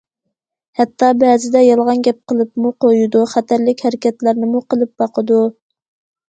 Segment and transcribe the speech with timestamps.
[0.77, 5.39] ھەتتا بەزىدە يالغان گەپ قىلىپمۇ قويىدۇ، خەتەرلىك ھەرىكەتلەرنىمۇ قىلىپ باقىدۇ.